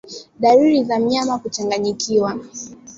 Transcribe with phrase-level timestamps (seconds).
[0.39, 2.39] Dalili za mnyama kuchanganyikiwa